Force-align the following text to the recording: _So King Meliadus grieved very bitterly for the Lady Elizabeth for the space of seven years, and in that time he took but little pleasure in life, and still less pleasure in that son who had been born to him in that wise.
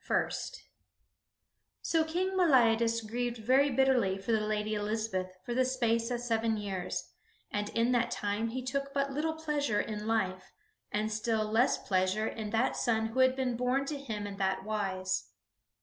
_So 1.83 2.03
King 2.03 2.35
Meliadus 2.35 3.01
grieved 3.07 3.37
very 3.37 3.69
bitterly 3.69 4.17
for 4.17 4.31
the 4.31 4.39
Lady 4.39 4.73
Elizabeth 4.73 5.37
for 5.45 5.53
the 5.53 5.63
space 5.63 6.09
of 6.09 6.21
seven 6.21 6.57
years, 6.57 7.11
and 7.51 7.69
in 7.77 7.91
that 7.91 8.09
time 8.09 8.47
he 8.47 8.63
took 8.63 8.95
but 8.95 9.11
little 9.11 9.33
pleasure 9.35 9.79
in 9.79 10.07
life, 10.07 10.53
and 10.91 11.11
still 11.11 11.45
less 11.45 11.77
pleasure 11.77 12.25
in 12.25 12.49
that 12.49 12.75
son 12.75 13.09
who 13.09 13.19
had 13.19 13.35
been 13.35 13.55
born 13.55 13.85
to 13.85 13.97
him 13.99 14.25
in 14.25 14.37
that 14.37 14.63
wise. 14.63 15.29